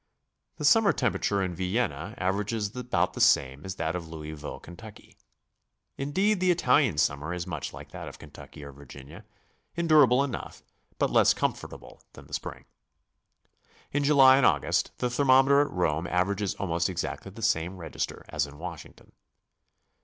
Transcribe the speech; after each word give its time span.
The 0.57 0.65
summer 0.65 0.93
temperature 0.93 1.43
in 1.43 1.53
Vienna 1.53 2.15
averages 2.17 2.75
about 2.75 3.13
the 3.13 3.21
same 3.21 3.63
as 3.63 3.75
that 3.75 3.95
of 3.95 4.07
Louisville, 4.07 4.59
Ky. 4.59 5.15
Indeed, 5.95 6.39
the 6.39 6.49
Italian 6.49 6.97
summer 6.97 7.35
is 7.35 7.45
much 7.45 7.71
like 7.71 7.91
that 7.91 8.07
of 8.07 8.17
Kentucky 8.17 8.63
or 8.63 8.71
Virginia, 8.71 9.25
endurable 9.77 10.23
enough, 10.23 10.63
but 10.97 11.11
less 11.11 11.35
comfortable 11.35 12.01
than 12.13 12.25
the 12.25 12.33
spring. 12.33 12.65
In 13.91 14.03
July 14.03 14.37
and 14.37 14.45
August 14.47 14.89
the 14.97 15.09
thermometer 15.11 15.61
at 15.61 15.69
Rome 15.71 16.07
averages 16.07 16.55
almost 16.55 16.89
exactly 16.89 17.29
the 17.29 17.43
same 17.43 17.77
register 17.77 18.25
as 18.27 18.47
in 18.47 18.57
Washington. 18.57 19.11